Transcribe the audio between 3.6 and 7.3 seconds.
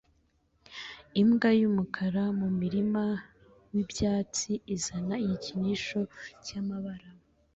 wibyatsi izana igikinisho cyamabara